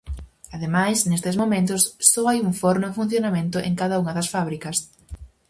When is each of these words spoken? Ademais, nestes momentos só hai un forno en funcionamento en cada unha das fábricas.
Ademais, 0.55 0.97
nestes 1.09 1.35
momentos 1.41 1.81
só 2.11 2.21
hai 2.29 2.39
un 2.47 2.53
forno 2.61 2.85
en 2.87 2.97
funcionamento 2.99 3.57
en 3.67 3.73
cada 3.81 3.99
unha 4.01 4.15
das 4.17 4.31
fábricas. 4.33 4.77